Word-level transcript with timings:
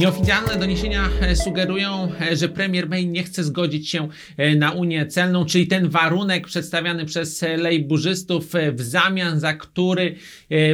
Nieoficjalne 0.00 0.56
doniesienia 0.56 1.08
e, 1.20 1.36
sugerują, 1.36 2.12
e, 2.20 2.36
że 2.36 2.48
premier 2.48 2.88
May 2.88 3.06
nie 3.06 3.22
chce 3.22 3.44
zgodzić 3.44 3.90
się 3.90 4.08
e, 4.36 4.56
na 4.56 4.72
Unię 4.72 5.06
Celną, 5.06 5.44
czyli 5.44 5.66
ten 5.66 5.88
warunek 5.88 6.46
przedstawiany 6.46 7.04
przez 7.04 7.44
lejburzystów, 7.56 8.52
w 8.72 8.82
zamian 8.82 9.40
za 9.40 9.52
który 9.52 10.14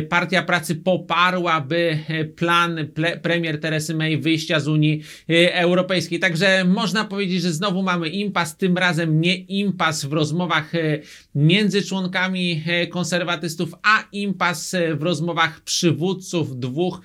Partia 0.08 0.42
Pracy 0.42 0.74
poparłaby 0.74 1.98
plan 2.36 2.88
premier 3.22 3.60
Teresy 3.60 3.94
May 3.94 4.18
wyjścia 4.18 4.60
z 4.60 4.68
Unii 4.68 5.02
Europejskiej. 5.52 6.18
Także 6.18 6.64
można 6.64 7.04
powiedzieć, 7.04 7.42
że 7.42 7.52
znowu 7.52 7.82
mamy 7.82 8.08
impas, 8.08 8.56
tym 8.56 8.78
razem 8.78 9.20
nie 9.20 9.36
impas 9.36 10.04
w 10.04 10.12
rozmowach 10.12 10.72
między 11.34 11.82
członkami 11.82 12.62
konserwatystów, 12.90 13.74
a 13.82 14.04
impas 14.12 14.76
w 14.94 15.02
rozmowach 15.02 15.60
przywódców 15.60 16.60
dwóch 16.60 17.00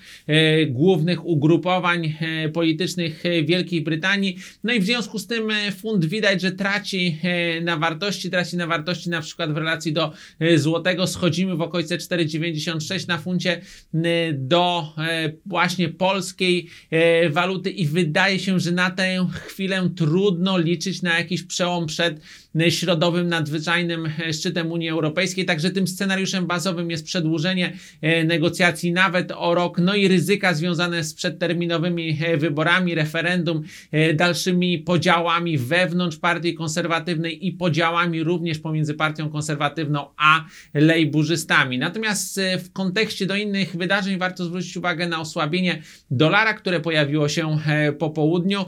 głównych 0.68 1.26
ugrupowań 1.26 2.11
politycznych 2.54 3.26
e, 3.26 3.44
Wielkiej 3.44 3.82
Brytanii. 3.82 4.38
No 4.64 4.74
i 4.74 4.80
w 4.80 4.86
związku 4.86 5.20
z 5.20 5.28
tym 5.28 5.52
e, 5.52 5.72
funt 5.72 6.06
widać, 6.06 6.42
że 6.42 6.52
traci 6.52 7.18
e, 7.24 7.62
na 7.62 7.78
wartości, 7.78 8.30
traci 8.30 8.58
na 8.58 8.68
wartości 8.68 9.10
na 9.10 9.22
przykład 9.22 9.54
w 9.54 9.58
relacji 9.58 9.94
do 9.94 10.14
e, 10.40 10.58
złotego. 10.58 11.08
Schodzimy 11.08 11.56
w 11.56 11.62
okolice 11.62 11.98
4,96 11.98 13.08
na 13.08 13.18
funcie 13.18 13.62
e, 13.94 14.34
do 14.34 14.94
e, 14.98 15.32
właśnie 15.46 15.90
polskiej 15.90 16.68
e, 16.90 17.30
waluty 17.30 17.70
i 17.70 17.86
wydaje 17.86 18.40
się, 18.40 18.60
że 18.60 18.72
na 18.72 18.90
tę 18.90 19.28
chwilę 19.34 19.90
trudno 19.96 20.58
liczyć 20.58 21.02
na 21.02 21.18
jakiś 21.18 21.44
przełom 21.44 21.86
przed 21.86 22.22
e, 22.62 22.72
środowym 22.72 23.28
nadzwyczajnym 23.28 24.10
e, 24.28 24.34
szczytem 24.34 24.72
Unii 24.72 24.90
Europejskiej. 24.90 25.46
Także 25.46 25.72
tym 25.72 25.88
scenariuszem 25.88 26.48
bazowym 26.48 26.92
jest 26.92 27.06
przedłużenie 27.06 27.74
e, 28.02 28.24
negocjacji 28.24 28.92
nawet 28.92 29.32
o 29.36 29.56
rok, 29.56 29.78
no 29.80 29.96
i 29.96 30.08
ryzyka 30.08 30.54
związane 30.54 31.04
z 31.04 31.14
przedterminowymi 31.14 32.01
e, 32.10 32.38
wyborami, 32.38 32.96
referendum, 32.96 33.64
e, 33.92 34.14
dalszymi 34.14 34.80
podziałami 34.80 35.58
wewnątrz 35.58 36.18
partii 36.18 36.54
konserwatywnej 36.54 37.48
i 37.48 37.52
podziałami 37.52 38.24
również 38.24 38.60
pomiędzy 38.60 38.94
partią 38.94 39.30
konserwatywną 39.30 40.08
a 40.18 40.46
lejburzystami. 40.74 41.78
Natomiast 41.78 42.38
e, 42.38 42.58
w 42.58 42.72
kontekście 42.72 43.26
do 43.26 43.36
innych 43.36 43.76
wydarzeń 43.76 44.18
warto 44.18 44.46
zwrócić 44.46 44.78
uwagę 44.78 45.08
na 45.08 45.20
osłabienie 45.20 45.82
dolara, 46.12 46.54
które 46.54 46.80
pojawiło 46.80 47.30
się 47.30 47.58
po 48.00 48.10
południu. 48.10 48.66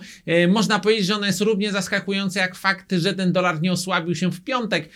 Można 0.48 0.80
powiedzieć, 0.80 1.06
że 1.06 1.16
ono 1.16 1.26
jest 1.26 1.42
równie 1.42 1.72
zaskakujące 1.72 2.40
jak 2.40 2.56
fakt, 2.56 2.92
że 2.92 3.14
ten 3.14 3.32
dolar 3.32 3.62
nie 3.62 3.72
osłabił 3.72 4.16
się 4.16 4.32
w 4.32 4.42
piątek 4.42 4.90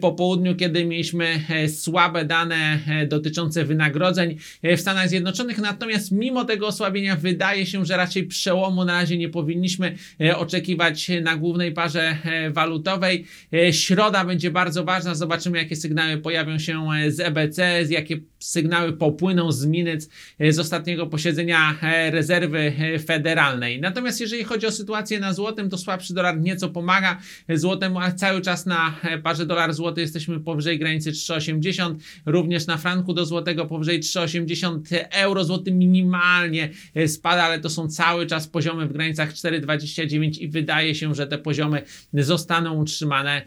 po 0.00 0.12
południu, 0.12 0.56
kiedy 0.56 0.84
mieliśmy 0.84 1.40
słabe 1.68 2.24
dane 2.24 2.78
dotyczące 3.08 3.64
wynagrodzeń 3.64 4.36
w 4.62 4.80
Stanach 4.80 5.08
Zjednoczonych. 5.08 5.58
Natomiast 5.58 6.12
mimo 6.12 6.44
tego 6.44 6.66
osłabienia 6.66 7.16
wydaje 7.16 7.66
się, 7.66 7.69
że 7.84 7.96
raczej 7.96 8.26
przełomu 8.26 8.84
na 8.84 8.92
razie 8.92 9.18
nie 9.18 9.28
powinniśmy 9.28 9.94
e, 10.20 10.36
oczekiwać 10.36 11.10
na 11.22 11.36
głównej 11.36 11.72
parze 11.72 12.16
e, 12.24 12.50
walutowej. 12.50 13.24
E, 13.52 13.72
Środa 13.72 14.24
będzie 14.24 14.50
bardzo 14.50 14.84
ważna. 14.84 15.14
Zobaczymy, 15.14 15.58
jakie 15.58 15.76
sygnały 15.76 16.18
pojawią 16.18 16.58
się 16.58 16.86
z 17.08 17.20
EBC, 17.20 17.82
jakie 17.90 18.20
sygnały 18.40 18.92
popłyną 18.92 19.52
z 19.52 19.66
Minec 19.66 20.08
e, 20.38 20.52
z 20.52 20.58
ostatniego 20.58 21.06
posiedzenia 21.06 21.78
e, 21.82 22.10
rezerwy 22.10 22.58
e, 22.58 22.98
federalnej. 22.98 23.80
Natomiast 23.80 24.20
jeżeli 24.20 24.44
chodzi 24.44 24.66
o 24.66 24.72
sytuację 24.72 25.20
na 25.20 25.32
złotym, 25.32 25.70
to 25.70 25.78
słabszy 25.78 26.14
dolar 26.14 26.40
nieco 26.40 26.68
pomaga 26.68 27.18
złotemu, 27.48 27.98
a 27.98 28.12
cały 28.12 28.40
czas 28.40 28.66
na 28.66 28.94
parze 29.22 29.46
dolar 29.46 29.74
złoty 29.74 30.00
jesteśmy 30.00 30.40
powyżej 30.40 30.78
granicy 30.78 31.12
3,80. 31.12 31.94
Również 32.26 32.66
na 32.66 32.76
franku 32.76 33.14
do 33.14 33.26
złotego 33.26 33.66
powyżej 33.66 34.00
3,80 34.00 35.04
euro. 35.10 35.44
Złoty 35.44 35.72
minimalnie 35.72 36.68
spada, 37.06 37.42
ale 37.42 37.60
to 37.60 37.70
są 37.70 37.88
cały 37.88 38.26
czas 38.26 38.48
poziomy 38.48 38.86
w 38.86 38.92
granicach 38.92 39.32
4,29 39.32 40.40
i 40.40 40.48
wydaje 40.48 40.94
się, 40.94 41.14
że 41.14 41.26
te 41.26 41.38
poziomy 41.38 41.82
zostaną 42.12 42.74
utrzymane 42.74 43.42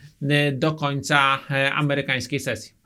do 0.54 0.72
końca 0.72 1.40
amerykańskiej 1.74 2.40
sesji. 2.40 2.83